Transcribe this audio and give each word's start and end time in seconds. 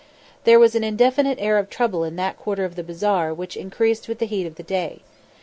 There 0.45 0.57
was 0.57 0.73
an 0.73 0.83
indefinite 0.83 1.37
air 1.39 1.59
of 1.59 1.69
trouble 1.69 2.03
in 2.03 2.15
that 2.15 2.35
quarter 2.35 2.65
of 2.65 2.75
the 2.75 2.81
bazaar 2.83 3.35
which 3.35 3.55
increased 3.55 4.07
with 4.07 4.17
the 4.17 4.25
heat 4.25 4.47
of 4.47 4.55
the 4.55 4.63
day. 4.63 5.01